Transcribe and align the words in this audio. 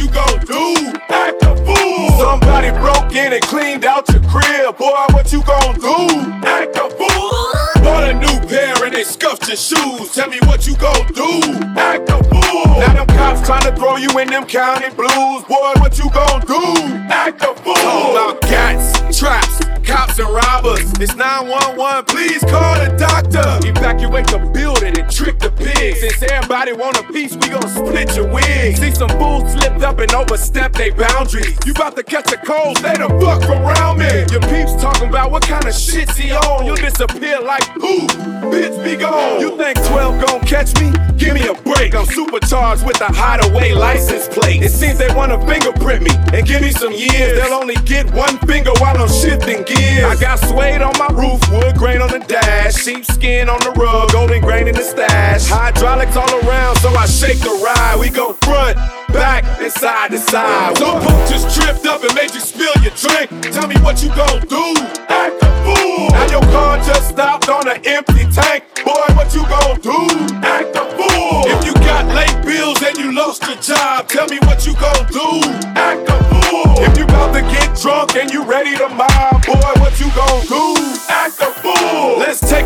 you 0.00 0.08
gon' 0.08 0.40
do? 0.46 0.92
Act 1.10 1.42
a 1.42 1.54
fool. 1.64 2.08
Somebody 2.18 2.70
broke 2.80 3.12
in 3.14 3.34
and 3.34 3.42
cleaned 3.42 3.84
out 3.84 4.08
your 4.08 4.22
crib. 4.22 4.78
Boy, 4.78 5.04
what 5.10 5.30
you 5.30 5.42
gon' 5.44 5.78
do? 5.78 5.96
Act 6.46 6.76
a 6.76 6.88
fool. 6.88 7.84
Bought 7.84 8.08
a 8.08 8.14
new 8.14 8.48
pair 8.48 8.82
and 8.82 8.94
they 8.94 9.04
scuffed 9.04 9.46
your 9.46 9.58
shoes. 9.58 10.14
Tell 10.14 10.28
me 10.28 10.38
what 10.46 10.66
you 10.66 10.74
gon' 10.76 11.06
do? 11.12 11.42
Act 11.78 12.08
a 12.08 12.22
fool. 12.24 12.64
Now 12.80 12.94
them 12.94 13.06
cops 13.08 13.46
trying 13.46 13.62
to 13.62 13.76
throw 13.76 13.96
you 13.96 14.08
in 14.18 14.28
them 14.28 14.46
county 14.46 14.88
blues. 14.96 15.44
Boy, 15.44 15.72
what 15.76 15.98
you 15.98 16.08
gon' 16.10 16.40
do? 16.46 16.62
Act 17.12 17.42
a 17.42 17.54
fool. 17.62 17.74
All 17.76 18.12
about 18.16 18.40
cats, 18.40 19.18
traps, 19.18 19.60
cops 19.84 20.18
and 20.18 20.28
robbers. 20.32 20.90
It's 20.98 21.14
911. 21.14 22.06
Please 22.06 22.40
call 22.44 22.74
the 22.80 22.96
doctor. 22.96 23.68
Evacuate 23.68 24.26
the 24.28 24.38
building 24.54 24.98
and 24.98 25.10
trick 25.10 25.38
the 25.40 25.50
since 25.60 26.22
everybody 26.22 26.72
want 26.72 26.98
a 26.98 27.02
piece, 27.12 27.34
we 27.34 27.48
gon' 27.48 27.68
split 27.68 28.16
your 28.16 28.26
wig. 28.32 28.76
See 28.76 28.90
some 28.90 29.10
fools 29.10 29.52
slipped 29.52 29.82
up 29.82 29.98
and 29.98 30.10
overstepped 30.12 30.76
their 30.76 30.94
boundaries. 30.94 31.58
You 31.66 31.72
about 31.72 31.96
to 31.96 32.02
catch 32.02 32.32
a 32.32 32.38
cold, 32.38 32.78
stay 32.78 32.94
the 32.94 33.08
fuck 33.20 33.42
around 33.48 33.98
me. 33.98 34.24
Your 34.32 34.40
peeps 34.48 34.80
talking 34.80 35.08
about 35.08 35.30
what 35.30 35.42
kind 35.42 35.64
of 35.64 35.74
shit's 35.74 36.16
he 36.16 36.32
on. 36.32 36.64
You'll 36.64 36.76
disappear 36.76 37.40
like 37.40 37.64
poof, 37.74 38.08
bitch 38.48 38.82
be 38.82 38.96
gone. 38.96 39.40
You 39.40 39.56
think 39.58 39.76
12 39.88 40.26
gon' 40.26 40.40
catch 40.40 40.74
me? 40.80 40.90
Give 41.16 41.34
me 41.34 41.46
a 41.46 41.54
break. 41.54 41.94
I'm 41.94 42.06
supercharged 42.06 42.86
with 42.86 43.00
a 43.02 43.12
hideaway 43.12 43.72
license 43.72 44.26
plate. 44.28 44.62
It 44.62 44.70
seems 44.70 44.98
they 44.98 45.14
wanna 45.14 45.38
fingerprint 45.46 46.02
me 46.02 46.12
and 46.32 46.46
give 46.46 46.62
me 46.62 46.70
some 46.70 46.92
years. 46.92 47.38
They'll 47.38 47.52
only 47.52 47.76
get 47.84 48.10
one 48.14 48.38
finger 48.48 48.72
while 48.78 48.96
I'm 48.96 49.08
shifting 49.08 49.64
gears. 49.64 50.04
I 50.04 50.16
got 50.18 50.38
suede 50.38 50.80
on 50.80 50.96
my 50.98 51.08
roof, 51.08 51.40
wood 51.52 51.76
grain 51.76 52.00
on 52.00 52.08
the 52.08 52.20
dash, 52.20 52.76
sheepskin 52.76 53.50
on 53.50 53.60
the 53.60 53.72
rug, 53.72 54.12
golden 54.12 54.40
grain 54.40 54.66
in 54.66 54.74
the 54.74 54.82
stash. 54.82 55.49
Hydraulics 55.50 56.14
all 56.14 56.30
around, 56.46 56.76
so 56.76 56.94
I 56.94 57.06
shake 57.06 57.40
the 57.40 57.50
ride. 57.58 57.98
We 57.98 58.08
go 58.08 58.34
front, 58.46 58.76
back, 59.10 59.42
and 59.58 59.72
side 59.72 60.12
to 60.12 60.18
side. 60.18 60.78
Some 60.78 61.02
punk 61.02 61.28
just 61.28 61.50
tripped 61.58 61.84
up 61.86 62.04
and 62.04 62.14
made 62.14 62.32
you 62.32 62.38
spill 62.40 62.70
your 62.86 62.94
drink. 62.94 63.28
Tell 63.50 63.66
me 63.66 63.74
what 63.82 63.98
you 64.02 64.14
gon' 64.14 64.46
do? 64.46 64.78
Act 65.10 65.42
a 65.42 65.50
fool. 65.66 66.06
Now 66.14 66.30
your 66.30 66.46
car 66.54 66.78
just 66.86 67.10
stopped 67.10 67.48
on 67.48 67.66
an 67.66 67.82
empty 67.84 68.30
tank. 68.30 68.62
Boy, 68.86 69.10
what 69.18 69.34
you 69.34 69.42
gon' 69.50 69.80
do? 69.82 69.98
Act 70.46 70.70
a 70.78 70.86
fool. 70.94 71.42
If 71.50 71.66
you 71.66 71.74
got 71.82 72.06
late 72.14 72.38
bills 72.46 72.80
and 72.86 72.96
you 72.96 73.10
lost 73.10 73.42
your 73.42 73.58
job, 73.58 74.06
tell 74.06 74.28
me 74.28 74.38
what 74.46 74.64
you 74.66 74.74
gon' 74.78 75.06
do? 75.10 75.42
Act 75.74 76.06
a 76.06 76.16
fool. 76.30 76.78
If 76.78 76.96
you 76.96 77.04
about 77.04 77.34
to 77.34 77.42
get 77.42 77.74
drunk 77.74 78.14
and 78.14 78.30
you 78.30 78.44
ready 78.44 78.76
to 78.78 78.88
mob, 78.88 79.44
boy, 79.44 79.72
what 79.82 79.98
you 79.98 80.06
gon' 80.14 80.46
do? 80.46 80.79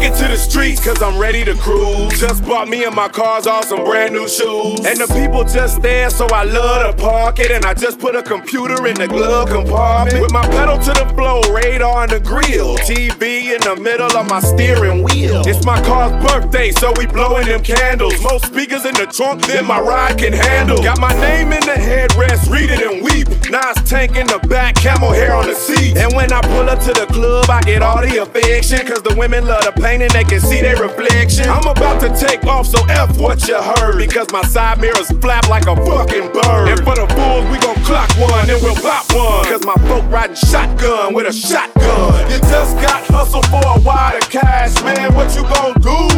Take 0.04 0.12
it 0.12 0.18
to 0.18 0.28
the 0.28 0.36
streets, 0.36 0.84
cause 0.84 1.00
I'm 1.00 1.18
ready 1.18 1.46
to 1.46 1.54
cruise. 1.54 2.20
Just 2.20 2.44
bought 2.44 2.68
me 2.68 2.84
and 2.84 2.94
my 2.94 3.08
cars 3.08 3.46
all 3.46 3.62
some 3.62 3.84
brand 3.84 4.12
new 4.12 4.28
shoes. 4.28 4.84
And 4.84 5.00
the 5.00 5.10
people 5.14 5.44
just 5.44 5.80
there, 5.80 6.10
so 6.10 6.26
I 6.26 6.44
love 6.44 6.94
to 6.94 7.02
park 7.02 7.38
it. 7.38 7.50
And 7.50 7.64
I 7.64 7.72
just 7.72 7.98
put 7.98 8.14
a 8.14 8.22
computer 8.22 8.86
in 8.86 8.96
the 8.96 9.08
glove 9.08 9.48
compartment. 9.48 10.20
With 10.20 10.30
my 10.30 10.46
pedal 10.48 10.76
to 10.76 10.92
the 10.92 11.10
floor, 11.16 11.40
radar 11.56 12.02
on 12.02 12.10
the 12.10 12.20
grill. 12.20 12.76
TV 12.84 13.54
in 13.56 13.62
the 13.62 13.80
middle 13.80 14.14
of 14.14 14.28
my 14.28 14.40
steering 14.40 15.04
wheel. 15.04 15.42
It's 15.46 15.64
my 15.64 15.80
car's 15.80 16.12
birthday, 16.22 16.70
so 16.70 16.92
we 16.98 17.06
blowing 17.06 17.46
them 17.46 17.62
candles. 17.62 18.22
Most 18.22 18.44
speakers 18.44 18.84
in 18.84 18.92
the 18.96 19.06
trunk 19.06 19.46
then 19.46 19.64
my 19.64 19.80
ride 19.80 20.18
can 20.18 20.34
handle. 20.34 20.82
Got 20.82 21.00
my 21.00 21.14
name 21.14 21.50
in 21.50 21.60
the 21.60 21.80
headrest, 21.80 22.50
read 22.50 22.68
it 22.68 22.82
and 22.82 23.02
weep. 23.02 23.28
Nice 23.48 23.80
tank 23.88 24.16
in 24.16 24.26
the 24.26 24.38
back, 24.48 24.74
camel 24.74 25.12
hair 25.12 25.34
on 25.34 25.46
the 25.46 25.54
seat. 25.54 25.73
And 25.96 26.12
when 26.14 26.32
I 26.32 26.40
pull 26.42 26.68
up 26.68 26.80
to 26.80 26.92
the 26.92 27.06
club, 27.06 27.48
I 27.48 27.60
get 27.62 27.82
all 27.82 28.00
the 28.00 28.22
affection. 28.22 28.86
Cause 28.86 29.02
the 29.02 29.14
women 29.16 29.46
love 29.46 29.64
the 29.64 29.72
pain 29.72 30.02
and 30.02 30.10
they 30.10 30.24
can 30.24 30.40
see 30.40 30.60
their 30.60 30.76
reflection. 30.76 31.48
I'm 31.48 31.66
about 31.66 32.00
to 32.00 32.10
take 32.14 32.44
off, 32.44 32.66
so 32.66 32.84
F 32.86 33.16
what 33.18 33.46
you 33.46 33.60
heard. 33.60 33.98
Because 33.98 34.30
my 34.32 34.42
side 34.42 34.80
mirrors 34.80 35.10
flap 35.22 35.48
like 35.48 35.66
a 35.66 35.76
fucking 35.76 36.32
bird. 36.32 36.68
And 36.68 36.80
for 36.82 36.94
the 36.94 37.06
fools, 37.14 37.46
we 37.50 37.58
gon' 37.58 37.78
clock 37.84 38.10
one, 38.18 38.46
then 38.46 38.62
we'll 38.62 38.76
pop 38.76 39.06
one. 39.14 39.44
Cause 39.46 39.64
my 39.64 39.76
folk 39.86 40.04
riding 40.10 40.36
shotgun 40.36 41.14
with 41.14 41.26
a 41.26 41.32
shotgun. 41.32 42.30
You 42.30 42.38
just 42.38 42.76
got 42.82 43.04
hustle 43.06 43.42
for 43.42 43.62
a 43.62 43.80
wad 43.80 44.16
of 44.16 44.28
cash, 44.30 44.82
man. 44.82 45.14
What 45.14 45.34
you 45.36 45.42
gon' 45.42 45.74
do? 45.80 46.13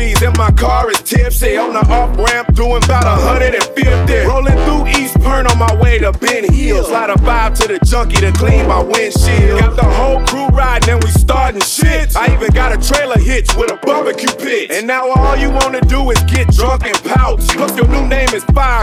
Antifreeze 0.00 0.26
and 0.26 0.36
my 0.38 0.50
car 0.52 0.90
is 0.90 1.00
tipsy. 1.02 1.56
On 1.56 1.72
the 1.72 1.80
off 1.80 2.16
ramp, 2.16 2.54
doing 2.54 2.82
about 2.84 3.04
a 3.04 3.20
hundred 3.20 3.54
and 3.54 3.64
fifty. 3.76 4.26
Rolling 4.26 4.56
through 4.64 4.86
East 4.88 5.20
Point 5.20 5.50
on 5.50 5.58
my 5.58 5.74
way 5.76 5.98
to 5.98 6.12
Ben 6.12 6.50
Hill. 6.52 6.84
Slide 6.84 7.10
a 7.10 7.14
vibe 7.14 7.58
to 7.60 7.68
the 7.68 7.78
junkie 7.84 8.16
to 8.16 8.32
clean 8.32 8.66
my 8.66 8.82
windshield. 8.82 9.60
Got 9.60 9.76
the 9.76 9.84
whole 9.84 10.24
crew 10.26 10.48
riding 10.48 10.90
and 10.90 11.04
we 11.04 11.10
starting 11.10 11.60
shit. 11.60 12.16
I 12.16 12.32
even 12.34 12.50
got 12.52 12.72
a 12.72 12.78
trailer 12.80 13.18
hitch 13.18 13.54
with 13.56 13.70
a 13.70 13.76
barbecue 13.84 14.32
pit. 14.38 14.70
And 14.70 14.86
now 14.86 15.08
all 15.10 15.36
you 15.36 15.50
wanna 15.50 15.80
do 15.82 16.10
is 16.10 16.20
get 16.24 16.48
drunk 16.48 16.86
and 16.86 16.96
pouch. 17.04 17.46
Plus 17.48 17.76
your 17.76 17.88
new 17.88 18.06
name 18.06 18.28
is 18.34 18.44
fire, 18.56 18.82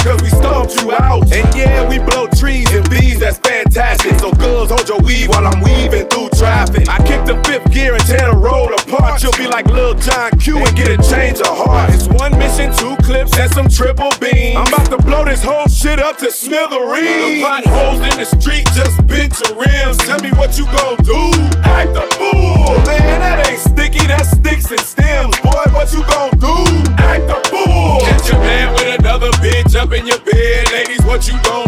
parts, 8.98 9.24
you'll 9.24 9.38
be 9.38 9.48
like 9.48 9.66
Lil 9.68 9.94
John 9.96 10.32
Q 10.40 10.58
and 10.58 10.76
get 10.76 10.90
a 10.90 10.98
change 10.98 11.40
of 11.40 11.48
heart. 11.48 11.94
It's 11.94 12.08
one 12.08 12.38
mission, 12.38 12.74
two 12.76 12.96
clips, 13.04 13.38
and 13.38 13.52
some 13.52 13.70
triple 13.70 14.12
beam. 14.20 14.58
I'm 14.58 14.68
about 14.68 14.90
to 14.90 14.98
blow 14.98 15.24
this 15.26 15.44
whole 15.44 15.68
shit 15.68 16.00
up 16.00 16.18
to 16.18 16.32
smithereens. 16.32 17.44
Potholes 17.44 18.02
in 18.02 18.18
the 18.20 18.26
street, 18.26 18.66
just 18.74 18.98
bent 19.08 19.34
to 19.42 19.54
rims. 19.56 19.98
Tell 19.98 20.20
me 20.20 20.32
what 20.32 20.58
you 20.58 20.66
gon' 20.66 20.98
do. 21.06 21.32
Act 21.64 21.96
a 21.96 22.06
fool. 22.18 22.76
Man, 22.86 23.20
that 23.22 23.48
ain't 23.48 23.60
sticky, 23.60 24.06
that's 24.08 24.32
sticks 24.32 24.72
and 24.72 24.82
stems. 24.82 25.40
Boy, 25.42 25.66
what 25.72 25.94
you 25.94 26.04
gon' 26.10 26.34
do? 26.40 26.56
Act 26.98 27.30
a 27.30 27.38
fool. 27.50 28.02
Catch 28.02 28.30
your 28.32 28.40
man 28.40 28.74
with 28.74 29.00
another 29.00 29.32
bitch 29.44 29.76
up 29.76 29.94
in 29.94 30.06
your 30.06 30.20
bed. 30.20 30.72
Ladies, 30.72 31.04
what 31.06 31.28
you 31.28 31.38
gon' 31.44 31.67